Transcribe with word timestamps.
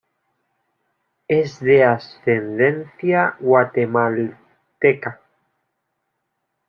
Es 1.27 1.59
de 1.59 1.83
ascendencia 1.83 3.37
guatemalteca. 3.39 5.21